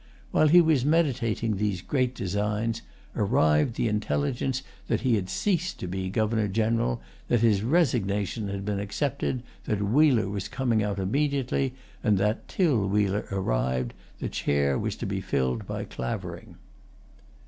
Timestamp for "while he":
0.31-0.61